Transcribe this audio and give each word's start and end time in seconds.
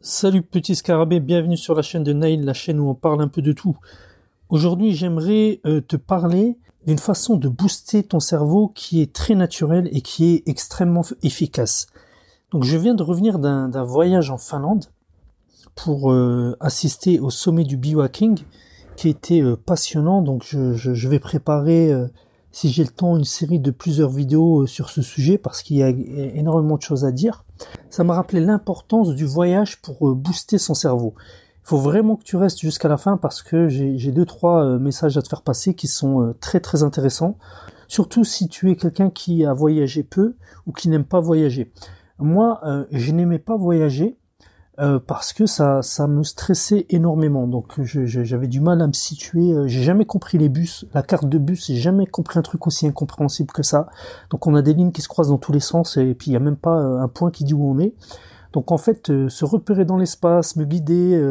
Salut 0.00 0.42
petit 0.42 0.76
scarabée, 0.76 1.18
bienvenue 1.18 1.56
sur 1.56 1.74
la 1.74 1.82
chaîne 1.82 2.04
de 2.04 2.12
Nail, 2.12 2.44
la 2.44 2.54
chaîne 2.54 2.78
où 2.78 2.88
on 2.88 2.94
parle 2.94 3.20
un 3.20 3.26
peu 3.26 3.42
de 3.42 3.50
tout. 3.50 3.76
Aujourd'hui 4.48 4.94
j'aimerais 4.94 5.60
euh, 5.66 5.80
te 5.80 5.96
parler 5.96 6.56
d'une 6.86 7.00
façon 7.00 7.34
de 7.34 7.48
booster 7.48 8.04
ton 8.04 8.20
cerveau 8.20 8.68
qui 8.68 9.02
est 9.02 9.12
très 9.12 9.34
naturelle 9.34 9.88
et 9.90 10.00
qui 10.00 10.26
est 10.26 10.48
extrêmement 10.48 11.02
efficace. 11.24 11.88
Donc 12.52 12.62
je 12.62 12.76
viens 12.76 12.94
de 12.94 13.02
revenir 13.02 13.40
d'un 13.40 13.82
voyage 13.82 14.30
en 14.30 14.38
Finlande 14.38 14.84
pour 15.74 16.12
euh, 16.12 16.56
assister 16.60 17.18
au 17.18 17.30
sommet 17.30 17.64
du 17.64 17.76
biohacking 17.76 18.38
qui 18.94 19.08
était 19.08 19.42
euh, 19.42 19.56
passionnant. 19.56 20.22
Donc 20.22 20.44
je, 20.46 20.74
je 20.74 21.08
vais 21.08 21.18
préparer 21.18 21.92
si 22.58 22.70
j'ai 22.70 22.82
le 22.82 22.90
temps, 22.90 23.16
une 23.16 23.24
série 23.24 23.60
de 23.60 23.70
plusieurs 23.70 24.10
vidéos 24.10 24.62
euh, 24.62 24.66
sur 24.66 24.90
ce 24.90 25.00
sujet 25.00 25.38
parce 25.38 25.62
qu'il 25.62 25.76
y 25.76 25.82
a 25.84 25.90
énormément 25.90 26.76
de 26.76 26.82
choses 26.82 27.04
à 27.04 27.12
dire. 27.12 27.44
Ça 27.88 28.02
m'a 28.02 28.14
rappelé 28.14 28.40
l'importance 28.40 29.14
du 29.14 29.26
voyage 29.26 29.80
pour 29.80 30.08
euh, 30.08 30.14
booster 30.14 30.58
son 30.58 30.74
cerveau. 30.74 31.14
Il 31.62 31.68
faut 31.68 31.78
vraiment 31.78 32.16
que 32.16 32.24
tu 32.24 32.36
restes 32.36 32.58
jusqu'à 32.58 32.88
la 32.88 32.96
fin 32.96 33.16
parce 33.16 33.42
que 33.42 33.68
j'ai 33.68 34.10
deux 34.10 34.24
trois 34.24 34.64
euh, 34.64 34.78
messages 34.80 35.16
à 35.16 35.22
te 35.22 35.28
faire 35.28 35.42
passer 35.42 35.74
qui 35.74 35.86
sont 35.86 36.34
très 36.40 36.58
très 36.58 36.82
intéressants. 36.82 37.38
Surtout 37.86 38.24
si 38.24 38.48
tu 38.48 38.72
es 38.72 38.74
quelqu'un 38.74 39.10
qui 39.10 39.44
a 39.44 39.52
voyagé 39.52 40.02
peu 40.02 40.34
ou 40.66 40.72
qui 40.72 40.88
n'aime 40.88 41.04
pas 41.04 41.20
voyager. 41.20 41.72
Moi, 42.18 42.60
je 42.90 43.12
n'aimais 43.12 43.38
pas 43.38 43.56
voyager 43.56 44.18
euh, 44.80 45.00
parce 45.04 45.32
que 45.32 45.46
ça, 45.46 45.82
ça 45.82 46.06
me 46.06 46.22
stressait 46.22 46.86
énormément. 46.88 47.48
Donc 47.48 47.80
j'avais 47.82 48.46
du 48.46 48.60
mal 48.60 48.80
à 48.80 48.86
me 48.86 48.92
situer. 48.92 49.52
Euh, 49.52 49.66
j'ai 49.66 49.82
jamais 49.82 50.04
compris 50.04 50.38
les 50.38 50.48
bus, 50.48 50.86
la 50.94 51.02
carte 51.02 51.28
de 51.28 51.38
bus. 51.38 51.66
J'ai 51.66 51.76
jamais 51.76 52.06
compris 52.06 52.38
un 52.38 52.42
truc 52.42 52.64
aussi 52.66 52.86
incompréhensible 52.86 53.50
que 53.52 53.64
ça. 53.64 53.88
Donc 54.30 54.46
on 54.46 54.54
a 54.54 54.62
des 54.62 54.74
lignes 54.74 54.92
qui 54.92 55.02
se 55.02 55.08
croisent 55.08 55.30
dans 55.30 55.38
tous 55.38 55.52
les 55.52 55.60
sens 55.60 55.96
et 55.96 56.14
puis 56.14 56.30
il 56.30 56.34
y 56.34 56.36
a 56.36 56.40
même 56.40 56.56
pas 56.56 56.78
euh, 56.78 57.00
un 57.00 57.08
point 57.08 57.32
qui 57.32 57.42
dit 57.42 57.54
où 57.54 57.68
on 57.68 57.80
est. 57.80 57.92
Donc 58.52 58.70
en 58.70 58.78
fait, 58.78 59.08
se 59.28 59.44
repérer 59.44 59.84
dans 59.84 59.98
l'espace, 59.98 60.56
me 60.56 60.64
guider, 60.64 61.22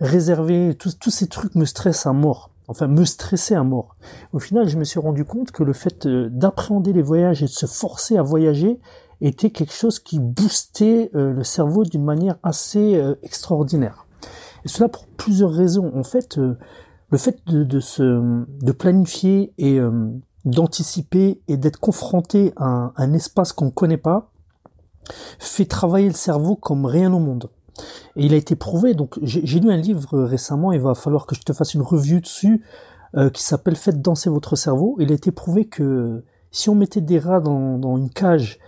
réserver, 0.00 0.76
tous 0.78 1.10
ces 1.10 1.26
trucs 1.26 1.56
me 1.56 1.64
stressent 1.64 2.06
à 2.06 2.12
mort. 2.12 2.50
Enfin, 2.68 2.86
me 2.86 3.04
stressaient 3.04 3.56
à 3.56 3.64
mort. 3.64 3.96
Au 4.32 4.38
final, 4.38 4.68
je 4.68 4.78
me 4.78 4.84
suis 4.84 5.00
rendu 5.00 5.24
compte 5.24 5.50
que 5.50 5.64
le 5.64 5.72
fait 5.72 6.06
d'appréhender 6.06 6.92
les 6.92 7.02
voyages 7.02 7.42
et 7.42 7.46
de 7.46 7.50
se 7.50 7.66
forcer 7.66 8.16
à 8.16 8.22
voyager, 8.22 8.78
était 9.20 9.50
quelque 9.50 9.72
chose 9.72 9.98
qui 9.98 10.18
boostait 10.18 11.10
euh, 11.14 11.32
le 11.32 11.44
cerveau 11.44 11.84
d'une 11.84 12.04
manière 12.04 12.36
assez 12.42 12.96
euh, 12.96 13.14
extraordinaire. 13.22 14.06
Et 14.64 14.68
cela 14.68 14.88
pour 14.88 15.06
plusieurs 15.06 15.52
raisons. 15.52 15.92
En 15.94 16.04
fait, 16.04 16.38
euh, 16.38 16.56
le 17.10 17.18
fait 17.18 17.46
de, 17.46 17.80
se, 17.80 18.44
de 18.46 18.72
planifier 18.72 19.52
et 19.58 19.78
d'anticiper 20.44 21.40
et 21.46 21.56
d'être 21.56 21.78
confronté 21.78 22.52
à 22.56 22.92
un, 22.96 23.12
espace 23.12 23.52
qu'on 23.52 23.66
ne 23.66 23.70
connaît 23.70 23.98
pas 23.98 24.32
fait 25.38 25.66
travailler 25.66 26.08
le 26.08 26.14
cerveau 26.14 26.56
comme 26.56 26.86
rien 26.86 27.12
au 27.12 27.20
monde. 27.20 27.50
Et 28.16 28.26
il 28.26 28.34
a 28.34 28.36
été 28.36 28.56
prouvé, 28.56 28.94
donc 28.94 29.18
j'ai 29.22 29.60
lu 29.60 29.70
un 29.70 29.76
livre 29.76 30.24
récemment, 30.24 30.72
il 30.72 30.80
va 30.80 30.94
falloir 30.94 31.26
que 31.26 31.36
je 31.36 31.42
te 31.42 31.52
fasse 31.52 31.74
une 31.74 31.82
revue 31.82 32.20
dessus, 32.20 32.64
qui 33.32 33.44
s'appelle 33.44 33.76
Faites 33.76 34.00
danser 34.00 34.28
votre 34.28 34.56
cerveau. 34.56 34.96
Il 34.98 35.12
a 35.12 35.14
été 35.14 35.30
prouvé 35.30 35.66
que 35.66 36.24
si 36.50 36.68
on 36.68 36.74
mettait 36.74 37.02
des 37.02 37.20
rats 37.20 37.40
dans, 37.40 37.78
dans 37.78 37.96
une 37.96 38.10
cage 38.10 38.58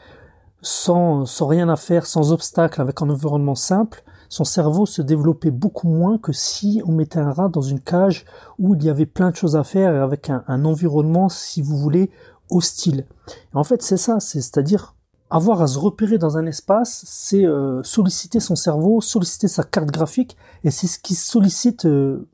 sans, 0.63 1.27
sans 1.27 1.47
rien 1.47 1.69
à 1.69 1.77
faire, 1.77 2.07
sans 2.07 2.33
obstacle, 2.33 2.81
avec 2.81 3.03
un 3.03 3.11
environnement 3.11 3.55
simple, 3.55 4.03
son 4.29 4.45
cerveau 4.45 4.87
se 4.87 5.03
développait 5.03 5.51
beaucoup 5.51 5.89
moins 5.89 6.19
que 6.19 6.33
si 6.33 6.83
on 6.85 6.93
mettait 6.93 7.19
un 7.19 7.33
rat 7.33 7.49
dans 7.49 7.63
une 7.63 7.81
cage 7.81 8.25
où 8.59 8.75
il 8.75 8.83
y 8.85 8.91
avait 8.91 9.07
plein 9.07 9.31
de 9.31 9.37
choses 9.37 9.57
à 9.57 9.65
faire 9.65 9.95
et 9.95 9.99
avec 9.99 10.31
un, 10.31 10.65
environnement, 10.65 11.29
si 11.29 11.63
vous 11.63 11.77
voulez, 11.77 12.11
hostile. 12.51 13.07
en 13.55 13.65
fait, 13.65 13.83
c'est 13.83 13.97
ça, 13.97 14.21
c'est-à-dire 14.21 14.95
avoir 15.31 15.63
à 15.63 15.67
se 15.67 15.79
repérer 15.79 16.19
dans 16.19 16.37
un 16.37 16.47
espace, 16.47 17.05
c'est 17.07 17.45
euh, 17.45 17.83
solliciter 17.83 18.39
son 18.39 18.55
cerveau, 18.55 19.01
solliciter 19.01 19.49
sa 19.49 19.65
carte 19.65 19.91
graphique, 19.91 20.37
et 20.63 20.71
c'est 20.71 20.87
ce 20.87 21.01
qui 21.01 21.17
sollicite 21.17 21.87
euh, 21.87 22.29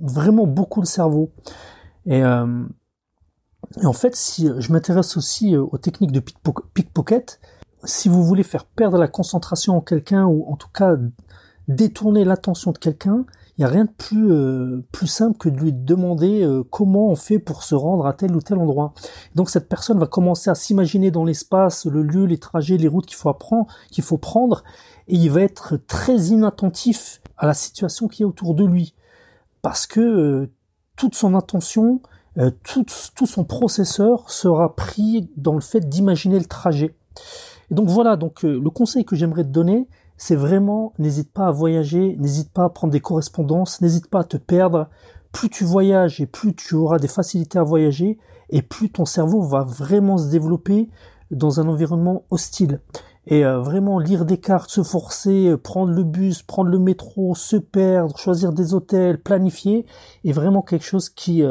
vraiment 0.00 0.46
beaucoup 0.46 0.80
le 0.80 0.86
cerveau. 0.86 1.30
Et, 2.06 2.24
euh, 2.24 2.64
et 3.80 3.86
en 3.86 3.92
fait, 3.92 4.16
si 4.16 4.48
je 4.58 4.72
m'intéresse 4.72 5.16
aussi 5.16 5.56
aux 5.56 5.78
techniques 5.78 6.12
de 6.12 6.20
pickpocket, 6.20 7.40
si 7.84 8.08
vous 8.08 8.22
voulez 8.24 8.42
faire 8.42 8.64
perdre 8.64 8.98
la 8.98 9.08
concentration 9.08 9.76
en 9.76 9.80
quelqu'un 9.80 10.24
ou 10.24 10.46
en 10.48 10.56
tout 10.56 10.68
cas 10.72 10.96
détourner 11.68 12.24
l'attention 12.24 12.72
de 12.72 12.78
quelqu'un, 12.78 13.24
il 13.56 13.60
n'y 13.60 13.64
a 13.66 13.68
rien 13.68 13.84
de 13.84 13.90
plus 13.90 14.32
euh, 14.32 14.84
plus 14.92 15.06
simple 15.06 15.36
que 15.36 15.48
de 15.48 15.58
lui 15.58 15.72
demander 15.72 16.42
euh, 16.42 16.64
comment 16.68 17.08
on 17.08 17.16
fait 17.16 17.38
pour 17.38 17.62
se 17.62 17.74
rendre 17.74 18.06
à 18.06 18.14
tel 18.14 18.34
ou 18.34 18.40
tel 18.40 18.58
endroit. 18.58 18.94
Donc 19.34 19.50
cette 19.50 19.68
personne 19.68 19.98
va 19.98 20.06
commencer 20.06 20.48
à 20.48 20.54
s'imaginer 20.54 21.10
dans 21.10 21.24
l'espace, 21.24 21.84
le 21.84 22.02
lieu, 22.02 22.24
les 22.24 22.38
trajets, 22.38 22.78
les 22.78 22.88
routes 22.88 23.06
qu'il 23.06 23.16
faut 23.16 23.28
apprendre, 23.28 23.66
qu'il 23.90 24.04
faut 24.04 24.16
prendre, 24.16 24.64
et 25.06 25.16
il 25.16 25.30
va 25.30 25.42
être 25.42 25.76
très 25.76 26.16
inattentif 26.16 27.20
à 27.36 27.46
la 27.46 27.54
situation 27.54 28.08
qui 28.08 28.22
est 28.22 28.26
autour 28.26 28.54
de 28.54 28.64
lui, 28.64 28.94
parce 29.60 29.86
que 29.86 30.00
euh, 30.00 30.50
toute 30.96 31.14
son 31.14 31.34
attention, 31.34 32.00
tout, 32.64 32.86
tout 33.14 33.26
son 33.26 33.44
processeur 33.44 34.30
sera 34.30 34.74
pris 34.74 35.30
dans 35.36 35.54
le 35.54 35.60
fait 35.60 35.88
d'imaginer 35.88 36.38
le 36.38 36.46
trajet 36.46 36.94
donc 37.72 37.88
voilà, 37.88 38.16
donc 38.16 38.44
euh, 38.44 38.60
le 38.62 38.70
conseil 38.70 39.06
que 39.06 39.16
j'aimerais 39.16 39.44
te 39.44 39.48
donner, 39.48 39.88
c'est 40.18 40.36
vraiment 40.36 40.92
n'hésite 40.98 41.32
pas 41.32 41.46
à 41.46 41.50
voyager, 41.50 42.16
n'hésite 42.18 42.52
pas 42.52 42.64
à 42.64 42.68
prendre 42.68 42.92
des 42.92 43.00
correspondances, 43.00 43.80
n'hésite 43.80 44.08
pas 44.08 44.20
à 44.20 44.24
te 44.24 44.36
perdre. 44.36 44.88
Plus 45.32 45.48
tu 45.48 45.64
voyages 45.64 46.20
et 46.20 46.26
plus 46.26 46.54
tu 46.54 46.74
auras 46.74 46.98
des 46.98 47.08
facilités 47.08 47.58
à 47.58 47.62
voyager 47.62 48.18
et 48.50 48.60
plus 48.60 48.90
ton 48.90 49.06
cerveau 49.06 49.40
va 49.40 49.64
vraiment 49.64 50.18
se 50.18 50.28
développer 50.28 50.90
dans 51.30 51.60
un 51.60 51.68
environnement 51.68 52.24
hostile. 52.30 52.80
Et 53.26 53.44
euh, 53.44 53.60
vraiment 53.60 53.98
lire 53.98 54.24
des 54.24 54.38
cartes, 54.38 54.70
se 54.70 54.82
forcer, 54.82 55.48
euh, 55.48 55.56
prendre 55.56 55.92
le 55.92 56.02
bus, 56.02 56.42
prendre 56.42 56.70
le 56.70 56.78
métro, 56.78 57.34
se 57.34 57.56
perdre, 57.56 58.18
choisir 58.18 58.52
des 58.52 58.74
hôtels, 58.74 59.20
planifier, 59.20 59.86
est 60.24 60.32
vraiment 60.32 60.62
quelque 60.62 60.84
chose 60.84 61.08
qui 61.08 61.42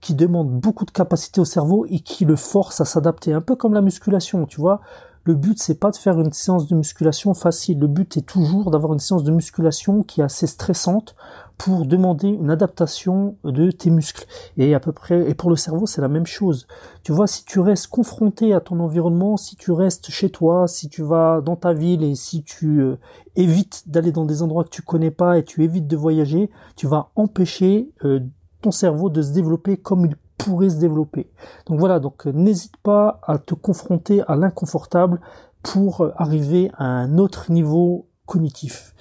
qui 0.00 0.14
demande 0.14 0.50
beaucoup 0.50 0.84
de 0.84 0.90
capacité 0.90 1.40
au 1.40 1.44
cerveau 1.44 1.86
et 1.88 2.00
qui 2.00 2.24
le 2.24 2.34
force 2.34 2.80
à 2.80 2.84
s'adapter, 2.84 3.32
un 3.32 3.40
peu 3.40 3.54
comme 3.54 3.72
la 3.72 3.80
musculation, 3.82 4.46
tu 4.46 4.60
vois. 4.60 4.80
Le 5.24 5.34
but, 5.34 5.62
c'est 5.62 5.78
pas 5.78 5.92
de 5.92 5.96
faire 5.96 6.18
une 6.18 6.32
séance 6.32 6.66
de 6.66 6.74
musculation 6.74 7.32
facile. 7.32 7.78
Le 7.78 7.86
but 7.86 8.16
est 8.16 8.26
toujours 8.26 8.72
d'avoir 8.72 8.92
une 8.92 8.98
séance 8.98 9.22
de 9.22 9.30
musculation 9.30 10.02
qui 10.02 10.20
est 10.20 10.24
assez 10.24 10.48
stressante 10.48 11.14
pour 11.58 11.86
demander 11.86 12.26
une 12.26 12.50
adaptation 12.50 13.36
de 13.44 13.70
tes 13.70 13.90
muscles. 13.90 14.26
Et 14.56 14.74
à 14.74 14.80
peu 14.80 14.90
près, 14.90 15.30
et 15.30 15.34
pour 15.34 15.48
le 15.48 15.54
cerveau, 15.54 15.86
c'est 15.86 16.00
la 16.00 16.08
même 16.08 16.26
chose. 16.26 16.66
Tu 17.04 17.12
vois, 17.12 17.28
si 17.28 17.44
tu 17.44 17.60
restes 17.60 17.86
confronté 17.86 18.52
à 18.52 18.58
ton 18.58 18.80
environnement, 18.80 19.36
si 19.36 19.54
tu 19.54 19.70
restes 19.70 20.10
chez 20.10 20.28
toi, 20.28 20.66
si 20.66 20.88
tu 20.88 21.02
vas 21.02 21.40
dans 21.40 21.54
ta 21.54 21.72
ville 21.72 22.02
et 22.02 22.16
si 22.16 22.42
tu 22.42 22.80
euh, 22.80 22.98
évites 23.36 23.84
d'aller 23.86 24.10
dans 24.10 24.24
des 24.24 24.42
endroits 24.42 24.64
que 24.64 24.70
tu 24.70 24.82
connais 24.82 25.12
pas 25.12 25.38
et 25.38 25.44
tu 25.44 25.62
évites 25.62 25.86
de 25.86 25.96
voyager, 25.96 26.50
tu 26.74 26.88
vas 26.88 27.10
empêcher 27.14 27.92
euh, 28.04 28.18
ton 28.60 28.72
cerveau 28.72 29.08
de 29.08 29.22
se 29.22 29.32
développer 29.32 29.76
comme 29.76 30.06
il 30.06 30.16
pourrait 30.44 30.70
se 30.70 30.76
développer. 30.76 31.30
Donc 31.66 31.78
voilà, 31.78 31.98
donc 31.98 32.26
euh, 32.26 32.32
n'hésite 32.32 32.76
pas 32.78 33.20
à 33.26 33.38
te 33.38 33.54
confronter 33.54 34.22
à 34.26 34.36
l'inconfortable 34.36 35.20
pour 35.62 36.02
euh, 36.02 36.12
arriver 36.16 36.70
à 36.76 36.84
un 36.84 37.18
autre 37.18 37.50
niveau 37.50 38.06
cognitif. 38.26 38.94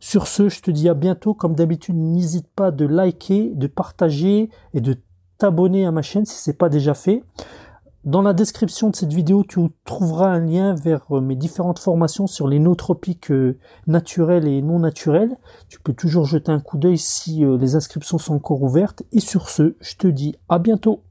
Sur 0.00 0.26
ce, 0.26 0.48
je 0.48 0.60
te 0.60 0.70
dis 0.70 0.88
à 0.88 0.94
bientôt. 0.94 1.34
Comme 1.34 1.54
d'habitude, 1.54 1.96
n'hésite 1.96 2.48
pas 2.48 2.70
de 2.70 2.86
liker, 2.86 3.52
de 3.54 3.66
partager 3.68 4.50
et 4.74 4.80
de 4.80 4.96
t'abonner 5.38 5.86
à 5.86 5.92
ma 5.92 6.02
chaîne 6.02 6.26
si 6.26 6.36
c'est 6.36 6.58
pas 6.58 6.68
déjà 6.68 6.94
fait. 6.94 7.22
Dans 8.04 8.20
la 8.22 8.32
description 8.32 8.90
de 8.90 8.96
cette 8.96 9.12
vidéo, 9.12 9.44
tu 9.44 9.60
trouveras 9.84 10.26
un 10.26 10.40
lien 10.40 10.74
vers 10.74 11.04
euh, 11.12 11.20
mes 11.20 11.36
différentes 11.36 11.78
formations 11.78 12.26
sur 12.26 12.48
les 12.48 12.58
nootropiques 12.58 13.30
euh, 13.30 13.60
naturels 13.86 14.48
et 14.48 14.60
non 14.60 14.80
naturels. 14.80 15.36
Tu 15.68 15.78
peux 15.78 15.92
toujours 15.92 16.24
jeter 16.24 16.50
un 16.50 16.58
coup 16.58 16.78
d'œil 16.78 16.98
si 16.98 17.44
euh, 17.44 17.56
les 17.56 17.76
inscriptions 17.76 18.18
sont 18.18 18.34
encore 18.34 18.60
ouvertes. 18.60 19.04
Et 19.12 19.20
sur 19.20 19.48
ce, 19.48 19.76
je 19.80 19.94
te 19.94 20.08
dis 20.08 20.34
à 20.48 20.58
bientôt. 20.58 21.04